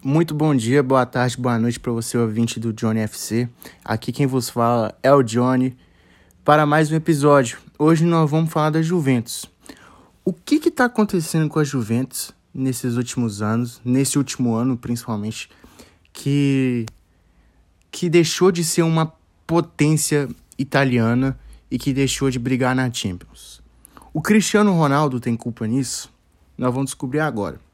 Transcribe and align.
Muito 0.00 0.32
bom 0.32 0.54
dia, 0.54 0.80
boa 0.80 1.04
tarde, 1.04 1.36
boa 1.36 1.58
noite 1.58 1.80
para 1.80 1.90
você, 1.90 2.16
ouvinte 2.16 2.60
do 2.60 2.72
Johnny 2.72 3.00
FC. 3.00 3.48
Aqui 3.84 4.12
quem 4.12 4.28
vos 4.28 4.48
fala 4.48 4.96
é 5.02 5.12
o 5.12 5.24
Johnny 5.24 5.76
para 6.44 6.64
mais 6.64 6.92
um 6.92 6.94
episódio. 6.94 7.58
Hoje 7.76 8.04
nós 8.04 8.30
vamos 8.30 8.52
falar 8.52 8.70
da 8.70 8.80
Juventus. 8.80 9.46
O 10.24 10.32
que 10.32 10.54
está 10.68 10.84
acontecendo 10.84 11.48
com 11.48 11.58
a 11.58 11.64
Juventus 11.64 12.30
nesses 12.54 12.94
últimos 12.94 13.42
anos, 13.42 13.80
nesse 13.84 14.16
último 14.16 14.54
ano 14.54 14.76
principalmente, 14.76 15.50
que, 16.12 16.86
que 17.90 18.08
deixou 18.08 18.52
de 18.52 18.62
ser 18.62 18.82
uma 18.82 19.12
potência 19.48 20.28
italiana 20.56 21.36
e 21.68 21.76
que 21.76 21.92
deixou 21.92 22.30
de 22.30 22.38
brigar 22.38 22.72
na 22.72 22.88
Champions? 22.92 23.60
O 24.14 24.22
Cristiano 24.22 24.72
Ronaldo 24.74 25.18
tem 25.18 25.36
culpa 25.36 25.66
nisso? 25.66 26.08
Nós 26.56 26.72
vamos 26.72 26.90
descobrir 26.90 27.18
agora. 27.18 27.67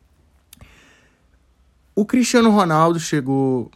O 1.97 2.05
Cristiano 2.05 2.51
Ronaldo 2.51 2.99
chegou 2.99 3.71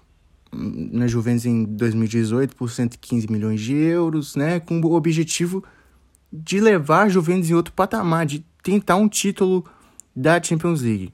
na 0.53 1.07
Juventus 1.07 1.47
em 1.47 1.65
2018 1.65 2.57
por 2.57 2.69
115 2.69 3.31
milhões 3.31 3.61
de 3.61 3.75
euros, 3.75 4.35
né, 4.35 4.59
com 4.59 4.81
o 4.81 4.93
objetivo 4.95 5.63
de 6.33 6.61
levar 6.61 7.03
a 7.03 7.09
Juventus 7.09 7.49
em 7.49 7.55
outro 7.55 7.73
patamar, 7.73 8.27
de 8.27 8.45
tentar 8.63 8.97
um 8.97 9.09
título 9.09 9.65
da 10.17 10.43
Champions 10.43 10.83
League. 10.83 11.13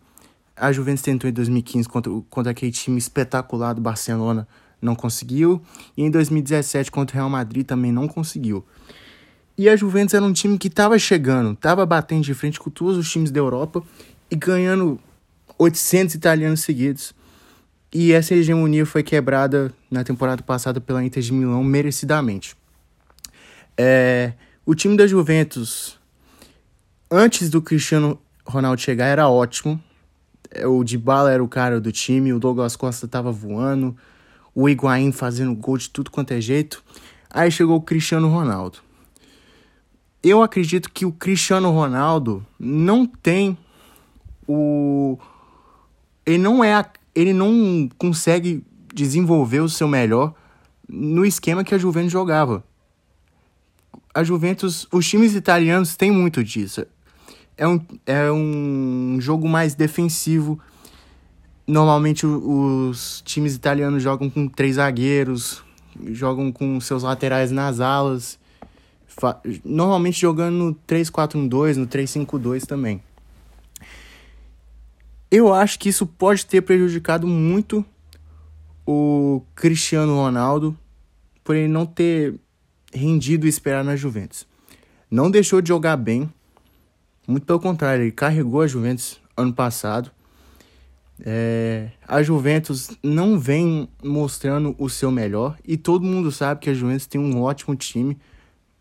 A 0.57 0.73
Juventus 0.73 1.03
tentou 1.03 1.29
em 1.29 1.33
2015 1.33 1.89
contra, 1.89 2.13
contra 2.31 2.53
aquele 2.53 2.73
time 2.73 2.97
espetacular 2.97 3.75
do 3.75 3.83
Barcelona, 3.83 4.49
não 4.81 4.95
conseguiu, 4.95 5.61
e 5.97 6.03
em 6.03 6.11
2017 6.11 6.91
contra 6.91 7.17
o 7.17 7.19
Real 7.19 7.29
Madrid 7.29 7.67
também 7.67 7.93
não 7.93 8.09
conseguiu. 8.09 8.65
E 9.59 9.69
a 9.69 9.77
Juventus 9.77 10.15
era 10.15 10.25
um 10.25 10.33
time 10.33 10.57
que 10.57 10.69
estava 10.69 10.99
chegando, 10.99 11.53
estava 11.53 11.85
batendo 11.85 12.23
de 12.23 12.35
frente 12.35 12.59
com 12.59 12.71
todos 12.71 12.97
os 12.97 13.11
times 13.11 13.31
da 13.31 13.41
Europa 13.41 13.83
e 14.31 14.37
ganhando 14.37 14.99
800 15.59 16.15
italianos 16.15 16.61
seguidos. 16.61 17.15
E 17.93 18.13
essa 18.13 18.35
hegemonia 18.35 18.85
foi 18.85 19.03
quebrada 19.03 19.73
na 19.91 20.03
temporada 20.03 20.43
passada 20.43 20.81
pela 20.81 21.05
Inter 21.05 21.23
de 21.23 21.33
Milão 21.33 21.63
merecidamente. 21.63 22.57
É, 23.77 24.33
o 24.67 24.75
time 24.75 24.97
da 24.97 25.07
Juventus, 25.07 25.99
antes 27.11 27.49
do 27.51 27.63
Cristiano 27.63 28.19
Ronaldo 28.45 28.81
chegar, 28.81 29.07
era 29.07 29.29
ótimo. 29.29 29.81
É, 30.51 30.67
o 30.67 30.83
Dybala 30.83 31.33
era 31.33 31.43
o 31.43 31.49
cara 31.49 31.81
do 31.81 31.93
time, 31.93 32.33
o 32.33 32.41
Douglas 32.41 32.75
Costa 32.75 33.07
estava 33.07 33.31
voando, 33.31 33.97
o 34.55 34.69
Higuaín 34.69 35.13
fazendo 35.13 35.55
gol 35.55 35.79
de 35.79 35.89
tudo 35.91 36.11
quanto 36.11 36.33
é 36.33 36.41
jeito. 36.41 36.83
Aí 37.31 37.51
chegou 37.51 37.77
o 37.77 37.83
Cristiano 37.83 38.29
Ronaldo. 38.29 38.79
Eu 40.23 40.43
acredito 40.43 40.91
que 40.91 41.05
o 41.05 41.13
Cristiano 41.13 41.71
Ronaldo 41.71 42.45
não 42.59 43.07
tem 43.07 43.59
o 44.49 45.19
ele 46.27 46.39
não 46.39 46.63
é 46.63 46.85
ele 47.15 47.33
não 47.33 47.89
consegue 47.97 48.65
desenvolver 48.93 49.61
o 49.61 49.69
seu 49.69 49.87
melhor 49.87 50.35
no 50.89 51.25
esquema 51.25 51.65
que 51.65 51.75
a 51.75 51.79
Juventus 51.79 52.13
jogava. 52.13 52.65
A 54.13 54.23
Juventus, 54.23 54.87
os 54.93 55.09
times 55.09 55.35
italianos 55.35 55.97
têm 55.97 56.11
muito 56.11 56.43
disso. 56.43 56.87
É 57.57 57.67
um, 57.67 57.81
é 58.07 58.31
um 58.31 59.19
jogo 59.21 59.49
mais 59.49 59.75
defensivo. 59.75 60.59
Normalmente 61.67 62.27
os 62.27 63.23
times 63.25 63.55
italianos 63.55 64.03
jogam 64.03 64.29
com 64.29 64.47
três 64.49 64.77
zagueiros, 64.77 65.63
jogam 66.11 66.53
com 66.53 66.81
seus 66.81 67.03
laterais 67.03 67.51
nas 67.51 67.81
alas. 67.81 68.39
Normalmente 69.65 70.21
jogando 70.21 70.55
no 70.55 70.75
3-4-1-2, 70.87 71.77
no 71.77 71.87
3-5-2 71.87 72.67
também. 72.67 73.01
Eu 75.37 75.53
acho 75.53 75.81
que 75.81 75.89
isso 75.89 76.07
pode 76.07 76.47
ter 76.47 76.61
prejudicado 76.61 77.27
muito 77.27 77.85
o 78.87 79.43
Cristiano 79.57 80.15
Ronaldo 80.15 80.79
por 81.43 81.57
ele 81.57 81.67
não 81.67 81.85
ter 81.85 82.39
rendido 82.93 83.45
e 83.45 83.49
esperar 83.49 83.83
na 83.83 83.97
Juventus. 83.97 84.47
Não 85.11 85.29
deixou 85.29 85.61
de 85.61 85.67
jogar 85.67 85.97
bem, 85.97 86.33
muito 87.27 87.45
pelo 87.45 87.59
contrário, 87.59 88.05
ele 88.05 88.13
carregou 88.13 88.61
a 88.63 88.69
Juventus 88.69 89.21
ano 89.37 89.53
passado. 89.53 90.09
É, 91.19 91.91
a 92.07 92.23
Juventus 92.23 92.93
não 93.03 93.37
vem 93.37 93.89
mostrando 94.05 94.73
o 94.79 94.89
seu 94.89 95.11
melhor 95.11 95.59
e 95.67 95.77
todo 95.77 96.07
mundo 96.07 96.31
sabe 96.31 96.61
que 96.61 96.71
a 96.71 96.75
Juventus 96.75 97.09
tem 97.09 97.21
um 97.21 97.43
ótimo 97.43 97.75
time, 97.75 98.17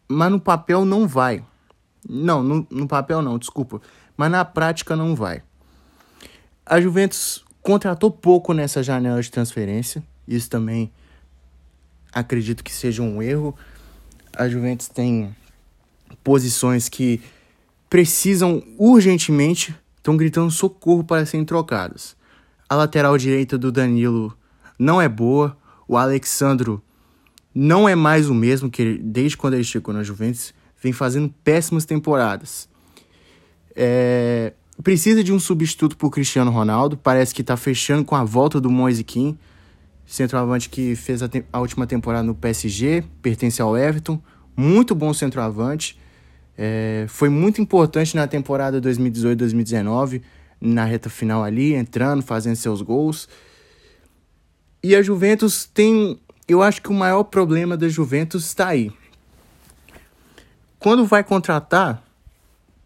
mas 0.08 0.30
no 0.30 0.40
papel 0.40 0.86
não 0.86 1.08
vai. 1.08 1.44
Não, 2.08 2.44
no, 2.44 2.68
no 2.70 2.88
papel 2.88 3.24
não, 3.24 3.40
desculpa, 3.40 3.82
mas 4.16 4.30
na 4.30 4.46
prática 4.46 4.96
não 4.96 5.16
vai. 5.16 5.42
A 6.66 6.80
Juventus 6.80 7.44
contratou 7.62 8.10
pouco 8.10 8.54
nessa 8.54 8.82
janela 8.82 9.22
de 9.22 9.30
transferência. 9.30 10.04
Isso 10.28 10.50
também 10.50 10.92
acredito 12.12 12.64
que 12.64 12.72
seja 12.72 13.02
um 13.02 13.22
erro. 13.22 13.56
A 14.36 14.48
Juventus 14.48 14.88
tem 14.88 15.36
posições 16.24 16.88
que 16.88 17.22
precisam 17.90 18.64
urgentemente, 18.78 19.76
estão 19.98 20.16
gritando 20.16 20.50
socorro 20.52 21.04
para 21.04 21.26
serem 21.26 21.46
trocadas. 21.46 22.16
A 22.68 22.76
lateral 22.76 23.18
direita 23.18 23.58
do 23.58 23.72
Danilo 23.72 24.36
não 24.80 25.02
é 25.02 25.10
boa. 25.10 25.58
O 25.88 25.98
Alexandro 25.98 26.82
não 27.54 27.88
é 27.88 27.94
mais 27.94 28.30
o 28.30 28.34
mesmo 28.34 28.70
que 28.70 28.98
desde 28.98 29.38
quando 29.38 29.56
ele 29.56 29.64
chegou 29.64 29.94
na 29.94 30.02
Juventus. 30.02 30.54
Vem 30.82 30.92
fazendo 30.92 31.34
péssimas 31.44 31.86
temporadas. 31.86 32.68
É, 33.76 34.54
precisa 34.82 35.24
de 35.24 35.32
um 35.32 35.40
substituto 35.40 35.96
para 35.96 36.08
o 36.08 36.10
Cristiano 36.10 36.50
Ronaldo. 36.50 36.98
Parece 36.98 37.34
que 37.34 37.42
está 37.42 37.56
fechando 37.56 38.04
com 38.04 38.16
a 38.16 38.24
volta 38.24 38.60
do 38.60 38.70
Moise 38.70 39.04
Kean, 39.04 39.36
centroavante 40.06 40.70
que 40.70 40.96
fez 40.96 41.22
a, 41.22 41.30
a, 41.52 41.60
última 41.60 41.86
temporada 41.86 42.24
no 42.24 42.34
PSG, 42.34 43.04
pertence 43.22 43.62
ao 43.62 43.78
Everton. 43.78 44.22
Muito 44.56 44.96
bom 44.96 45.14
centroavante. 45.14 46.00
É, 46.58 47.06
foi 47.08 47.30
muito 47.30 47.62
importante 47.62 48.16
na 48.16 48.28
temporada 48.28 48.82
2018-2019, 48.82 50.22
na 50.62 50.86
reta 50.86 51.10
final 51.10 51.44
ali, 51.44 51.74
entrando, 51.74 52.22
fazendo 52.22 52.56
seus 52.56 52.82
gols. 52.82 53.28
E 54.82 54.96
a 54.96 55.02
Juventus 55.02 55.66
tem. 55.66 56.20
Eu 56.48 56.62
acho 56.62 56.82
que 56.82 56.90
o 56.90 56.94
maior 56.94 57.24
problema 57.24 57.78
da 57.78 57.88
Juventus 57.88 58.46
está 58.46 58.68
aí. 58.68 58.92
Quando 60.78 61.06
vai 61.06 61.24
contratar, 61.24 62.04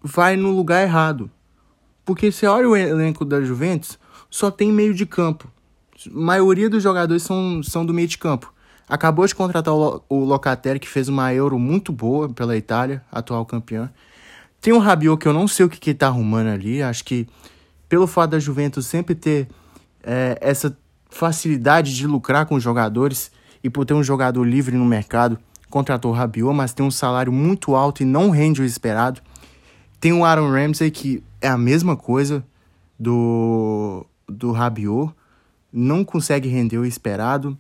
vai 0.01 0.35
no 0.35 0.51
lugar 0.51 0.83
errado. 0.83 1.29
Porque 2.07 2.31
você 2.31 2.47
olha 2.47 2.69
o 2.69 2.73
elenco 2.73 3.25
da 3.25 3.41
Juventus, 3.41 3.99
só 4.29 4.49
tem 4.49 4.71
meio 4.71 4.93
de 4.93 5.05
campo. 5.05 5.51
A 6.07 6.09
maioria 6.17 6.69
dos 6.69 6.81
jogadores 6.81 7.21
são, 7.21 7.61
são 7.61 7.85
do 7.85 7.93
meio 7.93 8.07
de 8.07 8.17
campo. 8.17 8.53
Acabou 8.87 9.27
de 9.27 9.35
contratar 9.35 9.73
o, 9.73 10.01
o 10.07 10.23
Locatelli, 10.23 10.79
que 10.79 10.87
fez 10.87 11.09
uma 11.09 11.33
Euro 11.33 11.59
muito 11.59 11.91
boa 11.91 12.29
pela 12.29 12.55
Itália, 12.55 13.03
atual 13.11 13.45
campeã. 13.45 13.91
Tem 14.61 14.71
o 14.71 14.79
Rabiot, 14.79 15.19
que 15.19 15.27
eu 15.27 15.33
não 15.33 15.49
sei 15.49 15.65
o 15.65 15.69
que, 15.69 15.77
que 15.77 15.93
tá 15.93 16.07
arrumando 16.07 16.47
ali. 16.47 16.81
Acho 16.81 17.03
que 17.03 17.27
pelo 17.89 18.07
fato 18.07 18.31
da 18.31 18.39
Juventus 18.39 18.87
sempre 18.87 19.13
ter 19.13 19.49
é, 20.01 20.37
essa 20.39 20.77
facilidade 21.09 21.93
de 21.93 22.07
lucrar 22.07 22.45
com 22.45 22.55
os 22.55 22.63
jogadores 22.63 23.29
e 23.61 23.69
por 23.69 23.83
ter 23.83 23.93
um 23.93 24.03
jogador 24.03 24.45
livre 24.45 24.77
no 24.77 24.85
mercado, 24.85 25.37
contratou 25.69 26.11
o 26.11 26.15
Rabiot, 26.15 26.55
mas 26.55 26.71
tem 26.71 26.85
um 26.85 26.91
salário 26.91 27.33
muito 27.33 27.75
alto 27.75 28.01
e 28.01 28.05
não 28.05 28.29
rende 28.29 28.61
o 28.61 28.65
esperado. 28.65 29.19
Tem 29.99 30.13
o 30.13 30.23
Aaron 30.23 30.51
Ramsey, 30.51 30.91
que 30.91 31.23
é 31.41 31.47
a 31.47 31.57
mesma 31.57 31.95
coisa 31.95 32.45
do, 32.99 34.05
do 34.27 34.51
Rabiot, 34.51 35.13
não 35.71 36.03
consegue 36.03 36.49
render 36.49 36.77
o 36.77 36.85
esperado. 36.85 37.57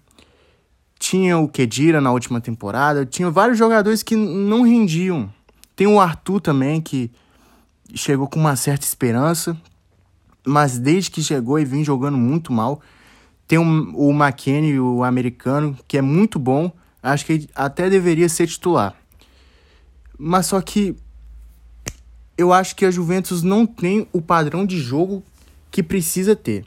Tinha 0.99 1.37
o 1.37 1.47
Kedira 1.47 2.01
na 2.01 2.11
última 2.11 2.41
temporada, 2.41 3.05
tinha 3.05 3.29
vários 3.29 3.57
jogadores 3.57 4.01
que 4.01 4.15
não 4.15 4.63
rendiam. 4.63 5.31
Tem 5.75 5.85
o 5.85 5.99
Arthur 5.99 6.41
também, 6.41 6.81
que 6.81 7.11
chegou 7.93 8.27
com 8.27 8.39
uma 8.39 8.55
certa 8.55 8.85
esperança, 8.85 9.55
mas 10.45 10.79
desde 10.79 11.11
que 11.11 11.21
chegou 11.21 11.59
e 11.59 11.65
vem 11.65 11.83
jogando 11.83 12.17
muito 12.17 12.51
mal. 12.51 12.81
Tem 13.47 13.57
o, 13.57 14.11
McKennie, 14.11 14.79
o 14.79 15.03
americano, 15.03 15.77
que 15.87 15.97
é 15.97 16.01
muito 16.01 16.37
bom, 16.37 16.71
acho 17.01 17.25
que 17.25 17.47
até 17.55 17.89
deveria 17.89 18.27
ser 18.27 18.47
titular. 18.47 18.95
Mas 20.17 20.47
só 20.47 20.59
que 20.59 20.95
eu 22.37 22.53
acho 22.53 22.75
que 22.75 22.85
a 22.85 22.91
Juventus 22.91 23.41
não 23.41 23.65
tem 23.65 24.07
o 24.13 24.21
padrão 24.21 24.65
de 24.65 24.79
jogo 24.79 25.23
que 25.71 25.81
precisa 25.81 26.35
ter. 26.35 26.65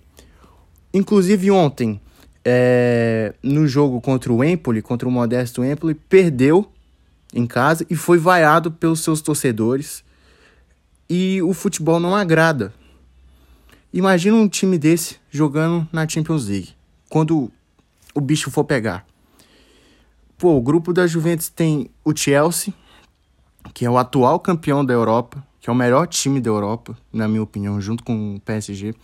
Inclusive 0.92 1.50
ontem, 1.50 2.00
é, 2.44 3.34
no 3.42 3.66
jogo 3.68 4.00
contra 4.00 4.32
o 4.32 4.42
Empoli, 4.42 4.82
contra 4.82 5.08
o 5.08 5.12
modesto 5.12 5.64
Empoli, 5.64 5.94
perdeu 5.94 6.70
em 7.32 7.46
casa 7.46 7.86
e 7.88 7.94
foi 7.94 8.18
vaiado 8.18 8.72
pelos 8.72 9.00
seus 9.00 9.20
torcedores. 9.20 10.02
E 11.08 11.40
o 11.42 11.52
futebol 11.52 12.00
não 12.00 12.14
agrada. 12.14 12.72
Imagina 13.92 14.36
um 14.36 14.48
time 14.48 14.78
desse 14.78 15.16
jogando 15.30 15.88
na 15.92 16.08
Champions 16.08 16.46
League, 16.46 16.70
quando 17.08 17.50
o 18.14 18.20
bicho 18.20 18.50
for 18.50 18.64
pegar. 18.64 19.04
Pô, 20.38 20.56
o 20.56 20.60
grupo 20.60 20.92
da 20.92 21.06
Juventus 21.06 21.48
tem 21.48 21.90
o 22.04 22.16
Chelsea, 22.16 22.72
que 23.74 23.84
é 23.84 23.90
o 23.90 23.98
atual 23.98 24.38
campeão 24.38 24.84
da 24.84 24.94
Europa, 24.94 25.44
que 25.60 25.68
é 25.68 25.72
o 25.72 25.76
melhor 25.76 26.06
time 26.06 26.40
da 26.40 26.48
Europa, 26.48 26.96
na 27.12 27.28
minha 27.28 27.42
opinião, 27.42 27.80
junto 27.80 28.02
com 28.02 28.36
o 28.36 28.40
PSG. 28.40 28.94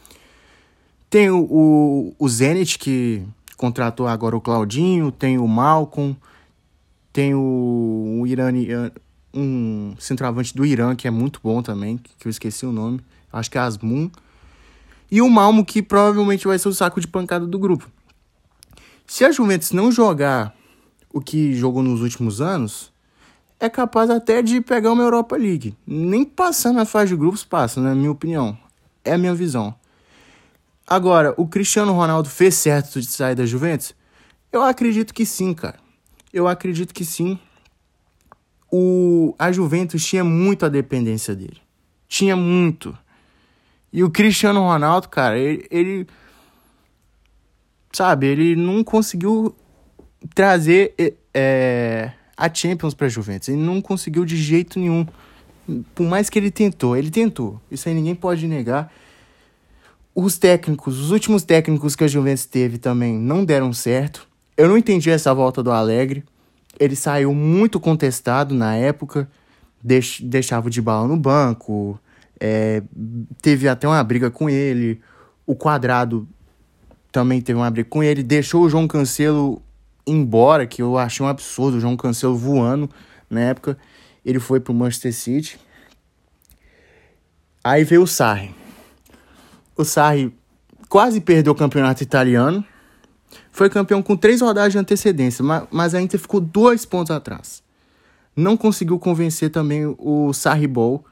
Tem 1.11 1.31
o, 1.31 1.41
o, 1.41 2.15
o 2.19 2.29
Zenit, 2.29 2.79
que 2.79 3.23
contratou 3.57 4.07
agora 4.07 4.37
o 4.37 4.41
Claudinho, 4.41 5.13
tem 5.13 5.39
o 5.39 5.47
Malcolm, 5.47 6.17
tem 7.13 7.35
o, 7.35 8.21
o 8.21 8.27
Irani, 8.27 8.69
um 9.33 9.95
centroavante 9.99 10.55
do 10.55 10.65
Irã, 10.65 10.97
que 10.97 11.07
é 11.07 11.11
muito 11.11 11.41
bom 11.43 11.63
também, 11.63 11.99
que 11.99 12.27
eu 12.27 12.31
esqueci 12.31 12.65
o 12.65 12.73
nome, 12.73 13.01
acho 13.33 13.51
que 13.51 13.59
é 13.59 13.61
Asmun. 13.61 14.11
E 15.11 15.23
o 15.23 15.31
Malmo, 15.31 15.65
que 15.65 15.83
provavelmente 15.83 16.47
vai 16.47 16.59
ser 16.59 16.69
o 16.69 16.75
saco 16.75 17.01
de 17.01 17.07
pancada 17.07 17.47
do 17.47 17.59
grupo. 17.59 17.89
Se 19.07 19.25
a 19.25 19.31
Juventus 19.31 19.71
não 19.71 19.93
jogar 19.93 20.55
o 21.13 21.21
que 21.21 21.55
jogou 21.55 21.83
nos 21.83 22.01
últimos 22.01 22.41
anos, 22.41 22.93
é 23.59 23.69
capaz 23.69 24.11
até 24.11 24.43
de 24.43 24.61
pegar 24.61 24.93
uma 24.93 25.03
Europa 25.03 25.37
League. 25.37 25.77
Nem 25.87 26.25
passando 26.25 26.77
na 26.77 26.85
fase 26.85 27.11
de 27.11 27.17
grupos 27.17 27.45
passa, 27.45 27.81
na 27.81 27.95
minha 27.95 28.11
opinião. 28.11 28.57
É 29.05 29.15
a 29.15 29.19
minha 29.19 29.35
visão. 29.35 29.75
Agora, 30.87 31.35
o 31.37 31.47
Cristiano 31.47 31.93
Ronaldo 31.93 32.29
fez 32.29 32.55
certo 32.55 33.01
de 33.01 33.07
sair 33.07 33.35
da 33.35 33.47
Juventus? 33.47 33.95
Eu 34.53 34.63
acredito 34.63 35.13
que 35.13 35.27
sim, 35.27 35.53
cara. 35.53 35.79
Eu 36.33 36.47
acredito 36.47 36.95
que 36.95 37.05
sim. 37.05 37.39
O, 38.71 39.35
a 39.39 39.51
Juventus 39.51 40.05
tinha 40.05 40.23
muito 40.23 40.65
a 40.67 40.69
dependência 40.69 41.35
dele. 41.35 41.61
Tinha 42.09 42.37
muito. 42.37 42.97
E 43.93 44.05
o 44.05 44.11
Cristiano 44.11 44.61
Ronaldo, 44.61 45.09
cara, 45.09 45.39
ele, 45.39 45.67
ele 45.71 46.07
sabe, 47.93 48.27
ele 48.27 48.55
não 48.55 48.85
conseguiu 48.85 49.57
trazer 50.35 50.95
é, 51.33 52.13
a 52.37 52.53
Champions 52.53 52.95
para 52.95 53.07
a 53.07 53.11
Juventus. 53.11 53.49
Ele 53.49 53.59
não 53.59 53.81
conseguiu 53.81 54.25
de 54.25 54.37
jeito 54.37 54.79
nenhum. 54.79 55.07
Por 55.95 56.07
mais 56.07 56.29
que 56.29 56.39
ele 56.39 56.51
tentou, 56.51 56.97
ele 56.97 57.11
tentou. 57.11 57.61
Isso 57.71 57.89
aí 57.89 57.95
ninguém 57.95 58.15
pode 58.15 58.47
negar. 58.47 58.93
Os 60.15 60.39
técnicos, 60.39 60.99
os 60.99 61.11
últimos 61.11 61.43
técnicos 61.43 61.97
que 61.97 62.05
a 62.05 62.09
Juventus 62.09 62.47
teve 62.47 62.79
também 62.79 63.19
não 63.19 63.45
deram 63.45 63.73
certo. 63.73 64.29
Eu 64.57 64.69
não 64.69 64.77
entendi 64.77 65.11
essa 65.11 65.35
volta 65.35 65.63
do 65.63 65.71
Alegre. 65.71 66.25
Ele 66.79 66.97
saiu 66.97 67.35
muito 67.35 67.81
contestado 67.81 68.55
na 68.55 68.77
época, 68.77 69.29
deix 69.83 70.21
deixava 70.21 70.69
de 70.69 70.81
bala 70.81 71.09
no 71.09 71.17
banco, 71.17 71.99
é, 72.39 72.83
teve 73.41 73.69
até 73.69 73.89
uma 73.89 74.03
briga 74.05 74.31
com 74.31 74.49
ele. 74.49 75.01
O 75.47 75.55
Quadrado 75.55 76.29
também 77.11 77.41
teve 77.41 77.59
uma 77.59 77.71
briga 77.71 77.89
com 77.89 78.03
ele, 78.03 78.23
deixou 78.23 78.65
o 78.65 78.69
João 78.69 78.87
Cancelo 78.87 79.63
embora, 80.07 80.67
que 80.67 80.81
eu 80.81 80.97
achei 80.97 81.25
um 81.25 81.29
absurdo, 81.29 81.79
o 81.79 81.81
João 81.81 81.97
Cancelo 81.97 82.37
voando 82.37 82.89
na 83.29 83.41
época. 83.41 83.77
Ele 84.25 84.39
foi 84.39 84.61
pro 84.61 84.73
Manchester 84.73 85.13
City. 85.13 85.59
Aí 87.63 87.85
veio 87.85 88.03
o 88.03 88.07
Sarri. 88.07 88.55
O 89.77 89.85
Sarri 89.85 90.33
quase 90.89 91.21
perdeu 91.21 91.53
o 91.53 91.57
campeonato 91.57 92.03
italiano. 92.03 92.65
Foi 93.51 93.69
campeão 93.69 94.03
com 94.03 94.17
três 94.17 94.41
rodadas 94.41 94.73
de 94.73 94.79
antecedência, 94.79 95.45
mas 95.71 95.95
ainda 95.95 96.19
ficou 96.19 96.41
dois 96.41 96.85
pontos 96.85 97.11
atrás. 97.11 97.63
Não 98.35 98.57
conseguiu 98.57 98.99
convencer 98.99 99.51
também 99.51 99.87
o 99.99 100.33
Sarri 100.33 100.67
Ball. 100.67 101.05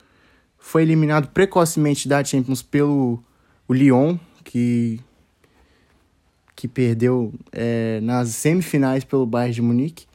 Foi 0.58 0.82
eliminado 0.82 1.29
precocemente 1.29 2.06
da 2.06 2.23
Champions 2.23 2.62
pelo 2.62 3.23
Lyon, 3.69 4.19
que 4.44 5.00
que 6.55 6.69
perdeu 6.69 7.33
é, 7.53 8.01
nas 8.01 8.31
semifinais 8.31 9.05
pelo 9.05 9.27
Bayern 9.27 9.55
de 9.55 9.62
Munique. 9.62 10.06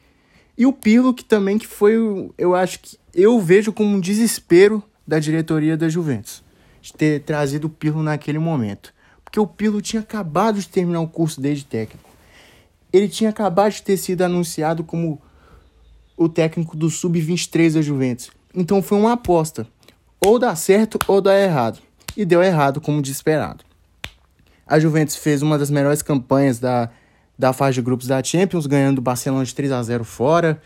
E 0.56 0.66
o 0.66 0.72
Pirlo, 0.72 1.14
que 1.14 1.24
também 1.24 1.58
que 1.58 1.66
foi, 1.66 1.94
eu 2.36 2.54
acho 2.54 2.80
que 2.80 2.98
eu 3.14 3.40
vejo 3.40 3.72
como 3.72 3.96
um 3.96 4.00
desespero 4.00 4.82
da 5.06 5.18
diretoria 5.18 5.76
da 5.76 5.88
Juventus 5.88 6.42
de 6.80 6.92
ter 6.92 7.22
trazido 7.22 7.66
o 7.66 7.70
Pirlo 7.70 8.02
naquele 8.02 8.38
momento. 8.38 8.92
Porque 9.24 9.38
o 9.38 9.46
Pirlo 9.46 9.80
tinha 9.80 10.02
acabado 10.02 10.58
de 10.58 10.68
terminar 10.68 11.00
o 11.00 11.08
curso 11.08 11.40
dele 11.40 11.56
de 11.56 11.64
técnico. 11.64 12.08
Ele 12.92 13.08
tinha 13.08 13.30
acabado 13.30 13.72
de 13.72 13.82
ter 13.82 13.96
sido 13.96 14.22
anunciado 14.22 14.82
como 14.82 15.20
o 16.16 16.28
técnico 16.28 16.76
do 16.76 16.90
Sub-23 16.90 17.74
da 17.74 17.82
Juventus. 17.82 18.30
Então 18.54 18.82
foi 18.82 18.98
uma 18.98 19.12
aposta. 19.12 19.66
Ou 20.24 20.38
dá 20.38 20.54
certo 20.56 20.98
ou 21.06 21.20
dá 21.20 21.38
errado. 21.38 21.78
E 22.16 22.24
deu 22.24 22.42
errado 22.42 22.80
como 22.80 23.00
desesperado. 23.00 23.64
A 24.70 24.78
Juventus 24.78 25.16
fez 25.16 25.42
uma 25.42 25.58
das 25.58 25.68
melhores 25.68 26.00
campanhas 26.00 26.60
da, 26.60 26.88
da 27.36 27.52
fase 27.52 27.74
de 27.74 27.82
grupos 27.82 28.06
da 28.06 28.22
Champions, 28.22 28.68
ganhando 28.68 29.00
o 29.00 29.02
Barcelona 29.02 29.44
de 29.44 29.52
3 29.52 29.72
a 29.72 29.82
0 29.82 30.04
fora, 30.04 30.62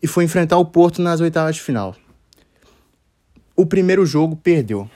e 0.00 0.06
foi 0.06 0.22
enfrentar 0.22 0.56
o 0.56 0.64
Porto 0.64 1.02
nas 1.02 1.20
oitavas 1.20 1.56
de 1.56 1.60
final. 1.60 1.96
O 3.56 3.66
primeiro 3.66 4.06
jogo 4.06 4.36
perdeu. 4.36 4.88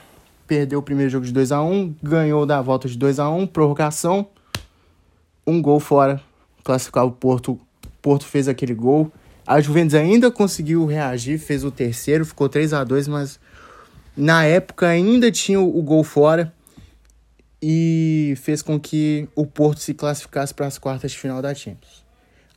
Perdeu 0.47 0.79
o 0.79 0.83
primeiro 0.83 1.11
jogo 1.11 1.27
de 1.27 1.33
2 1.33 1.51
a 1.51 1.65
1 1.65 1.97
ganhou 2.01 2.47
da 2.47 2.63
volta 2.63 2.87
de 2.87 2.97
2 2.97 3.19
a 3.19 3.29
1 3.29 3.49
prorrogação, 3.49 4.29
um 5.45 5.61
gol 5.61 5.81
fora, 5.81 6.21
classificar 6.63 7.05
o 7.05 7.11
Porto. 7.11 7.59
Porto 8.01 8.25
fez 8.25 8.47
aquele 8.47 8.73
gol. 8.73 9.11
A 9.45 9.61
Juventus 9.61 9.97
ainda 9.97 10.31
conseguiu 10.31 10.87
reagir, 10.87 11.39
fez 11.39 11.65
o 11.65 11.73
terceiro, 11.73 12.25
ficou 12.25 12.49
3 12.49 12.73
a 12.73 12.85
2 12.85 13.09
mas 13.09 13.41
na 14.17 14.45
época 14.45 14.87
ainda 14.87 15.29
tinha 15.33 15.61
o 15.61 15.83
gol 15.83 16.05
fora 16.05 16.55
e 17.67 18.04
fez 18.37 18.63
com 18.63 18.79
que 18.79 19.29
o 19.35 19.47
Porto 19.47 19.81
se 19.81 19.95
classificasse 19.95 20.55
para 20.55 20.67
as 20.67 20.79
quartas 20.79 21.13
de 21.13 21.19
final 21.19 21.43
da 21.43 21.55
Champions. 21.55 22.05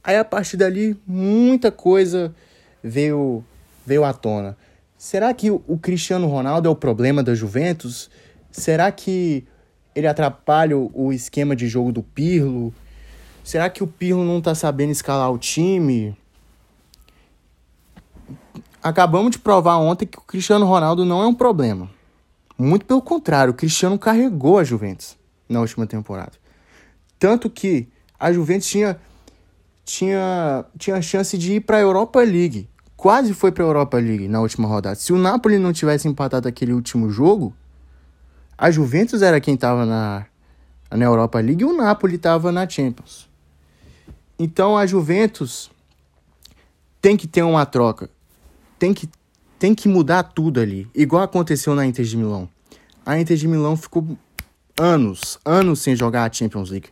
Aí 0.03 0.15
a 0.15 0.23
partir 0.23 0.55
dali 0.55 0.97
muita 1.05 1.69
coisa 1.69 2.33
veio 2.81 3.43
veio 3.85 4.05
à 4.05 4.13
tona. 4.13 4.57
Será 4.97 5.33
que 5.33 5.51
o 5.51 5.77
Cristiano 5.77 6.27
Ronaldo 6.27 6.67
é 6.67 6.71
o 6.71 6.75
problema 6.75 7.21
da 7.21 7.35
Juventus? 7.35 8.09
Será 8.49 8.89
que 8.91 9.45
ele 9.93 10.07
atrapalha 10.07 10.77
o 10.77 11.11
esquema 11.11 11.55
de 11.55 11.67
jogo 11.67 11.91
do 11.91 12.01
Pirlo? 12.01 12.73
Será 13.43 13.69
que 13.69 13.83
o 13.83 13.87
Pirlo 13.87 14.23
não 14.23 14.39
está 14.39 14.55
sabendo 14.55 14.91
escalar 14.91 15.31
o 15.31 15.37
time? 15.37 16.15
Acabamos 18.81 19.31
de 19.31 19.39
provar 19.39 19.77
ontem 19.77 20.05
que 20.05 20.17
o 20.17 20.21
Cristiano 20.21 20.65
Ronaldo 20.65 21.03
não 21.03 21.21
é 21.21 21.27
um 21.27 21.35
problema. 21.35 21.89
Muito 22.57 22.85
pelo 22.85 23.01
contrário, 23.01 23.51
o 23.51 23.55
Cristiano 23.55 23.99
carregou 23.99 24.57
a 24.57 24.63
Juventus 24.63 25.16
na 25.47 25.61
última 25.61 25.85
temporada. 25.85 26.33
Tanto 27.19 27.49
que 27.49 27.87
a 28.19 28.31
Juventus 28.31 28.67
tinha 28.67 28.99
tinha 29.85 30.65
tinha 30.77 31.01
chance 31.01 31.37
de 31.37 31.53
ir 31.53 31.61
para 31.61 31.77
a 31.77 31.81
Europa 31.81 32.19
League. 32.19 32.69
Quase 32.95 33.33
foi 33.33 33.51
para 33.51 33.63
a 33.63 33.67
Europa 33.67 33.97
League 33.97 34.27
na 34.27 34.41
última 34.41 34.67
rodada. 34.67 34.95
Se 34.95 35.13
o 35.13 35.17
Napoli 35.17 35.57
não 35.57 35.71
tivesse 35.71 36.07
empatado 36.07 36.47
aquele 36.47 36.73
último 36.73 37.09
jogo, 37.09 37.55
a 38.57 38.71
Juventus 38.71 39.21
era 39.21 39.39
quem 39.39 39.53
estava 39.53 39.85
na, 39.85 40.25
na 40.91 41.05
Europa 41.05 41.39
League 41.39 41.61
e 41.61 41.65
o 41.65 41.77
Napoli 41.77 42.15
estava 42.15 42.51
na 42.51 42.67
Champions. 42.67 43.29
Então 44.39 44.77
a 44.77 44.85
Juventus 44.85 45.71
tem 47.01 47.15
que 47.15 47.27
ter 47.27 47.43
uma 47.43 47.65
troca. 47.65 48.09
Tem 48.79 48.93
que 48.93 49.09
tem 49.59 49.73
que 49.73 49.87
mudar 49.87 50.21
tudo 50.21 50.59
ali, 50.59 50.87
igual 50.93 51.23
aconteceu 51.23 51.73
na 51.73 51.85
Inter 51.85 52.05
de 52.05 52.15
Milão. 52.15 52.47
A 53.03 53.19
Inter 53.19 53.35
de 53.35 53.47
Milão 53.47 53.75
ficou 53.75 54.17
anos, 54.79 55.39
anos 55.43 55.79
sem 55.79 55.95
jogar 55.95 56.29
a 56.29 56.33
Champions 56.33 56.69
League, 56.69 56.89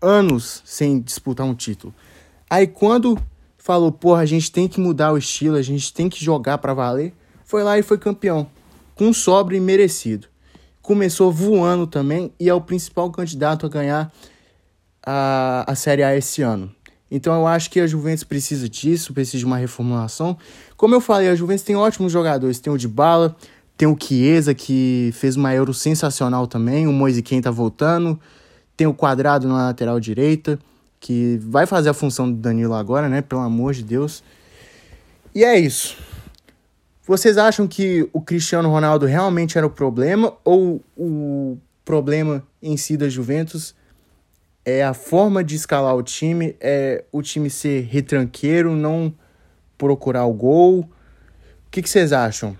anos 0.00 0.62
sem 0.64 1.00
disputar 1.00 1.46
um 1.46 1.54
título. 1.54 1.92
Aí 2.48 2.66
quando 2.66 3.18
falou, 3.58 3.90
porra, 3.90 4.20
a 4.20 4.26
gente 4.26 4.52
tem 4.52 4.68
que 4.68 4.80
mudar 4.80 5.12
o 5.12 5.18
estilo, 5.18 5.56
a 5.56 5.62
gente 5.62 5.92
tem 5.92 6.08
que 6.08 6.24
jogar 6.24 6.58
para 6.58 6.74
valer, 6.74 7.12
foi 7.44 7.62
lá 7.62 7.78
e 7.78 7.82
foi 7.82 7.98
campeão, 7.98 8.46
com 8.94 9.12
sobre 9.12 9.56
e 9.56 9.60
merecido. 9.60 10.28
Começou 10.80 11.32
voando 11.32 11.86
também 11.86 12.32
e 12.38 12.48
é 12.48 12.54
o 12.54 12.60
principal 12.60 13.10
candidato 13.10 13.66
a 13.66 13.68
ganhar 13.68 14.12
a, 15.04 15.64
a 15.66 15.74
Série 15.74 16.02
A 16.02 16.14
esse 16.16 16.42
ano. 16.42 16.74
Então 17.10 17.34
eu 17.34 17.46
acho 17.46 17.70
que 17.70 17.80
a 17.80 17.86
Juventus 17.86 18.24
precisa 18.24 18.68
disso, 18.68 19.14
precisa 19.14 19.38
de 19.38 19.44
uma 19.44 19.56
reformulação. 19.56 20.36
Como 20.76 20.94
eu 20.94 21.00
falei, 21.00 21.28
a 21.28 21.34
Juventus 21.34 21.64
tem 21.64 21.76
ótimos 21.76 22.10
jogadores. 22.10 22.58
Tem 22.58 22.72
o 22.72 22.76
Dybala, 22.76 23.36
tem 23.76 23.88
o 23.88 23.96
Chiesa, 24.00 24.54
que 24.54 25.10
fez 25.14 25.36
uma 25.36 25.54
Euro 25.54 25.74
sensacional 25.74 26.46
também. 26.46 26.86
O 26.86 26.92
Moise 26.92 27.22
Ken 27.22 27.40
tá 27.40 27.50
voltando. 27.50 28.18
Tem 28.76 28.86
o 28.86 28.94
Quadrado 28.94 29.48
na 29.48 29.66
lateral 29.66 30.00
direita, 30.00 30.58
que 30.98 31.38
vai 31.42 31.66
fazer 31.66 31.88
a 31.88 31.94
função 31.94 32.30
do 32.30 32.36
Danilo 32.36 32.74
agora, 32.74 33.08
né? 33.08 33.22
Pelo 33.22 33.40
amor 33.40 33.72
de 33.72 33.82
Deus. 33.82 34.22
E 35.34 35.44
é 35.44 35.58
isso. 35.58 35.96
Vocês 37.06 37.36
acham 37.36 37.68
que 37.68 38.08
o 38.12 38.20
Cristiano 38.20 38.68
Ronaldo 38.70 39.06
realmente 39.06 39.58
era 39.58 39.66
o 39.66 39.70
problema 39.70 40.32
ou 40.44 40.80
o 40.96 41.58
problema 41.84 42.42
em 42.62 42.76
si 42.76 42.96
da 42.96 43.08
Juventus 43.08 43.74
é 44.64 44.82
a 44.82 44.94
forma 44.94 45.44
de 45.44 45.54
escalar 45.54 45.94
o 45.94 46.02
time, 46.02 46.56
é 46.58 47.04
o 47.12 47.20
time 47.20 47.50
ser 47.50 47.82
retranqueiro, 47.82 48.74
não 48.74 49.12
procurar 49.76 50.24
o 50.24 50.32
gol. 50.32 50.80
O 50.80 51.70
que, 51.70 51.82
que 51.82 51.90
vocês 51.90 52.12
acham? 52.12 52.56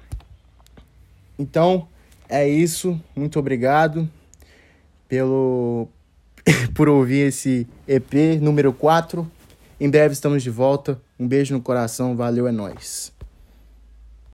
Então, 1.38 1.88
é 2.28 2.48
isso. 2.48 3.00
Muito 3.14 3.38
obrigado 3.38 4.08
pelo 5.08 5.88
por 6.74 6.88
ouvir 6.88 7.28
esse 7.28 7.66
EP 7.86 8.40
número 8.40 8.72
4. 8.72 9.30
Em 9.80 9.88
breve 9.88 10.14
estamos 10.14 10.42
de 10.42 10.50
volta. 10.50 11.00
Um 11.18 11.26
beijo 11.26 11.54
no 11.54 11.60
coração. 11.60 12.16
Valeu, 12.16 12.46
é 12.46 12.52
nóis. 12.52 13.13